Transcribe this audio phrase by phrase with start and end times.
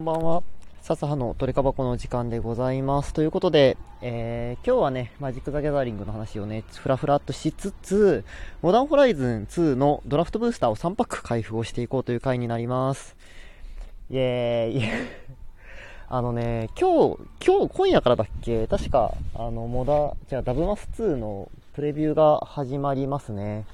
[0.00, 0.42] こんばんは。
[0.80, 3.12] 笹葉の鳥かばこの時間でございます。
[3.12, 8.24] ということで、えー、今日はね、マジック・ザ・ギャザリングの話をね、ふらふらっとしつつ、
[8.62, 13.14] モダンホライズン2のドラフトブースターを3パック開封をしていこうという回になります。
[14.08, 14.82] イェーイ。
[16.08, 18.66] あのね、今日、今日、今夜からだっけ？
[18.68, 23.66] 確か、あの、モダ、じゃあ、ダブマス2のプレビューが始まりますね。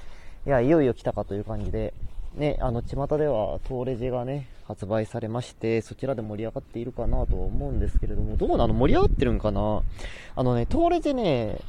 [0.45, 1.93] いや、いよいよ来たかという感じで、
[2.37, 8.73] ね、あの、巷では、トーレジがね、発売されまして、そちらで盛り上がっているかなと思うんですけれども、どうなの？
[8.73, 9.81] 盛り上がってるんかな？
[10.35, 11.59] あのね、トーレジね、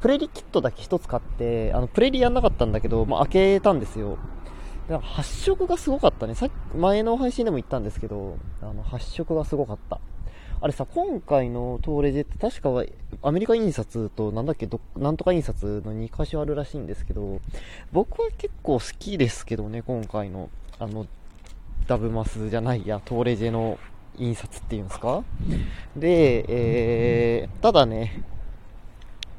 [0.00, 4.18] プレリキットだけ一つ買って、あの、プレリやんなかったんだけど、まあ、開けたんですよ。
[4.88, 6.34] だから発色がすごかったね。
[6.34, 10.00] さっき、前の配信でも言ったんですけど、あの、発色がすごかった。
[10.62, 12.84] あれさ、今回のトーレジェって確かは
[13.22, 17.40] アメリカ印刷となんだっけ、なんとか印刷の2箇所あるらしいんですけど、
[17.92, 21.06] 僕は結構好きですけどね、今回の、あの、
[21.86, 23.78] ダブマスじゃないや、トーレジェの
[24.18, 25.24] 印刷っていうんですか？
[25.96, 28.22] で、えー、ただね、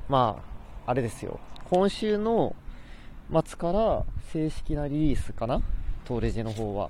[0.10, 0.42] ま
[0.88, 1.40] あ、あれですよ。
[1.70, 2.56] 今週の
[3.46, 5.62] 末から正式なリリースかな？
[6.06, 6.90] トーレジェの方は。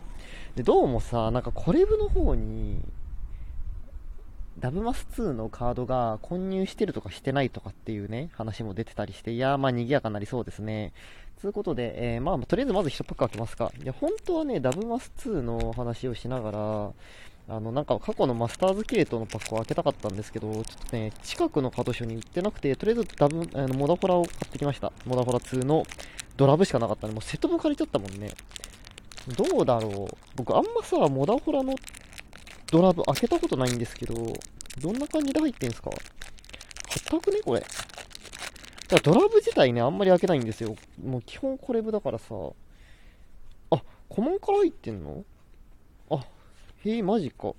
[0.56, 2.80] で、どうもさ、なんかコレブの方に、
[4.60, 10.94] ダブマス2のカードが混入してるとかしてないとかっていうね、話も出てたりして、いやーまあ賑やかになりそうですね。
[11.42, 13.72] つうことで、えー、まあ、とりあえずまず1パック開けますか。
[13.82, 16.92] いや、本当はね、ダブマス2の話をしながら、
[17.50, 24.94] あの、なんか過去のマスターズ系統のパックを開けたかったんですけど、ちょっとね、近くのカードショーに行ってなくて、とりあえずダブ、あの、モダホラを買ってきました。
[25.06, 25.84] モダホラ2の
[26.38, 28.30] ドラブしかなかったんで、もうセット分借りちゃったもんね。
[29.36, 30.18] どうだろう。
[30.36, 31.76] 僕あんまさ、モダホラの
[32.72, 34.16] ドラブ開けたことないんですけど、
[34.80, 35.92] どんな感じで入ってんすか？
[37.10, 37.42] 硬くね？
[37.44, 37.64] これ。
[38.88, 40.76] だドラブ自体ね、あんまり開けないんですよ。
[41.04, 42.36] もう基本コレブだからさ。
[43.72, 45.24] あ、コモンから入ってんの？
[46.10, 46.26] あ、
[46.86, 47.54] へえ、マジか。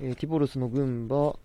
[0.00, 1.36] えー、ティボルスの群馬、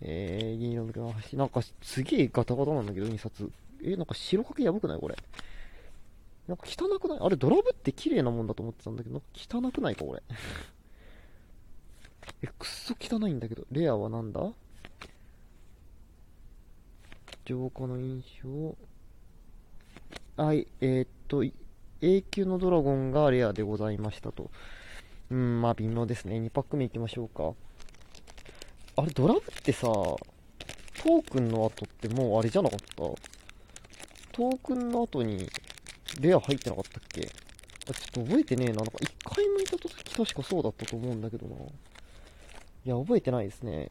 [0.00, 1.38] えー、銀色の橋。
[1.38, 3.50] なんかすげえガタガタなんだけど、印刷。
[3.82, 5.00] えー、なんか白かけやばくない？
[5.00, 5.16] これ。
[6.46, 7.18] なんか汚くない？
[7.20, 10.22] あれ、ドラブって綺麗なもんだと思ってたんだけど、汚くないかこれ。
[12.42, 13.64] え、くっそ汚いんだけど。
[13.70, 14.40] レアはなんだ？
[17.44, 18.76] 浄化の印象。
[20.42, 21.44] はい、えー、っと、
[22.00, 24.50] 永久のドラゴンがレアでございましたと。
[25.30, 26.36] うん、まあ微妙ですね。
[26.36, 27.52] 2パック目いきましょうか。
[28.96, 32.94] あれ、ドラブってさ、トークンの後ってもうあれじゃなかった？
[32.96, 35.48] トークンの後に
[36.20, 37.28] レア入ってなかったっけ？
[37.90, 38.76] あ、ちょっと覚えてねえな。
[38.76, 41.56] なんか1回目いた時確かそうだったと思うんだけどな。
[42.86, 43.88] いや、覚えてないですね。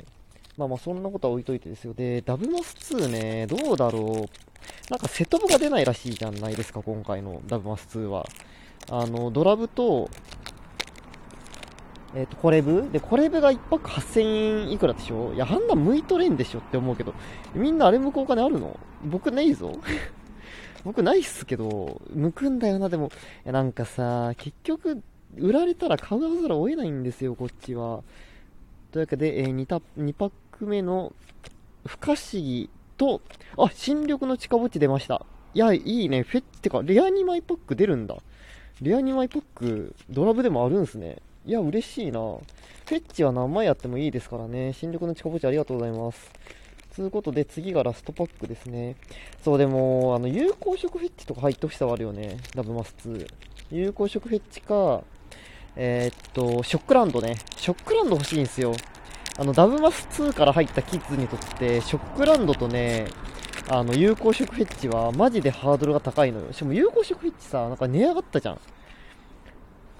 [0.56, 1.94] まあまあそんなことは置いといてですよ。
[1.96, 4.92] で、ダブマス2ね、どうだろう。
[4.92, 8.28] なんかセトブが出ないらしいじゃないですか、今回のダブマス2は。
[8.92, 10.10] あの、ドラブと、
[12.16, 12.88] えっ、ー、と、コレブ？
[12.92, 15.34] で、コレブが1泊8000円いくらでしょ？
[15.34, 17.16] いや、判断向いとれんでしょって思うけど、
[17.56, 18.80] みんなあれ向くお金あるの？
[19.06, 19.74] 僕ないぞ。
[20.86, 23.08] 僕ないっすけど、向くんだよな、でも。
[23.08, 23.10] い
[23.46, 25.02] や、なんかさ、結局、
[25.36, 28.04] 売られたら買うはずら追えないんですよ、こっちは。
[28.94, 31.14] というわけで、えー、2, タ2パック目の
[31.84, 33.22] 不可思議と、
[33.58, 35.26] あ、新緑の近ぼっち出ました。
[35.56, 36.22] いや、いいね。
[36.22, 38.16] フェッチ、てか、レア2枚パック出るんだ。
[38.84, 41.18] レア2枚パック、ドラブでもあるんすね。
[41.48, 42.20] いや、嬉しいな。
[42.20, 44.74] フェッチは何枚やってもいいですからね。
[44.74, 46.32] 新緑の近ぼっちありがとうございます。
[46.92, 48.96] つうことで、次がラストパックですね。
[49.44, 52.38] そう、でも、あの、有効色フェッチとか入ってほしさはあるよね。
[52.54, 53.28] ダブマス2。
[53.72, 55.04] 有効色フェッチか、
[55.76, 57.38] えー、っと、ショックランドね。
[57.56, 58.74] ショックランド欲しいんですよ。
[59.40, 63.08] あの、ダブマス2から入ったキッズにとって、ショックランドとね、
[63.70, 66.54] あの、有効色フェッチはマジでハードルが高いのよ。
[66.54, 68.60] しかも有効色フェッチさ、なんか値上がったじゃん。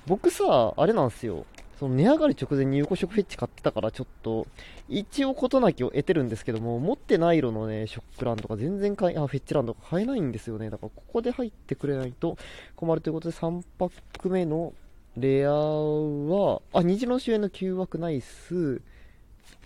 [0.06, 1.46] 僕さ、あれなんですよ。
[1.80, 4.46] その値上がる直前に有効色フェッチ買ってたからちょっと、
[4.88, 10.70] 一応事なきを得てるんですけども、持ってない色のね、ショックランドが全然買え、あ、フェッチランドが買えないんですよね。
[10.70, 12.38] だからここで入ってくれないと
[12.76, 14.74] 困るということで3パック目の
[15.16, 18.82] レアは、あ、虹の主演の9枠ナイス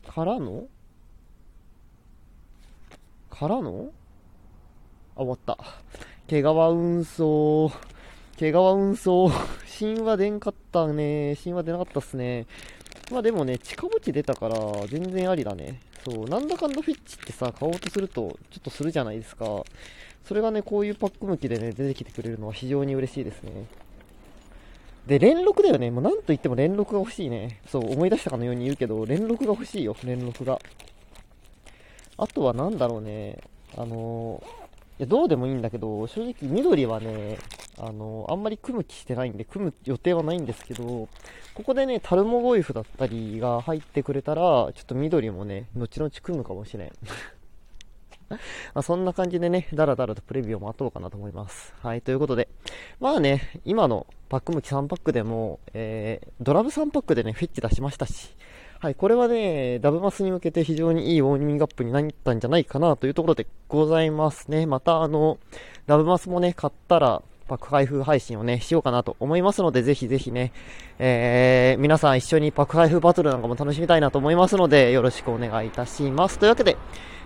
[0.06, 0.66] からの？
[3.30, 3.92] からの？
[5.16, 5.58] あ、終わった。
[6.28, 7.72] 毛皮運送。
[8.36, 9.32] 毛皮運送。
[9.80, 11.38] 神話出んかったね。
[11.42, 12.46] 神話出なかったっすね。
[13.10, 14.58] まあでもね、近ぼち出たから、
[14.88, 15.80] 全然ありだね。
[16.04, 19.64] そう、なんだかんだフェッチってさ、買おうとすると、ちょっとするじゃないですか。
[20.26, 23.66] それがね、こういうパック向きでね、出てきてくれるのは非常に嬉しいですね。
[25.08, 25.90] で、連録だよね。
[25.90, 27.62] もうなんと言っても連録が欲しいね。
[27.66, 30.60] そう、思い出したかのように言うけど、連録が欲しいよ、連録が。
[32.18, 33.38] あとはなんだろうね。
[33.78, 34.44] あの、
[35.00, 37.38] いや、どうでもいいんだけど、正直緑はね、
[37.78, 41.08] あの、あんまり組む気してないんで、組む予定はないんですけど、
[41.54, 46.92] ここでね、タルモゴイフだったりが入ってくれたら、ちょっと緑もね、後々組むかもしれん。
[48.74, 51.74] まそんな感じでね、だらだらとプレビューを待とうかなと思います。
[51.82, 52.50] はい、ということで、
[53.00, 58.36] まあね、今のパック剥き3パックでも、えー、ドラム3パックでね、フィッチ出しましたし、
[58.80, 64.68] はい、これはね、ダブマスに向けて非常にいいウォーミングアップになったんじゃないかなというところでございますね。
[64.68, 65.40] また、あの、
[65.88, 70.52] ダブマスもね、買ったら、パック開封配信をね、しようかなと思いますので、ぜひぜひね、
[71.00, 76.40] えー、皆さん一緒にパク開封バトルなんかも楽しみたいなと思いますので、よろしくお願いいたします。
[76.40, 76.78] というわけで、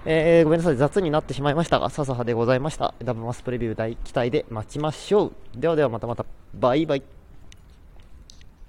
[0.06, 2.94] えー、ごめんなさい、雑になってしまいましたが、笹葉でございました。
[3.03, 5.33] ダブマスプレビュー大期待で待ちましょう。
[5.56, 7.20] ではではまたまた、バイバイ。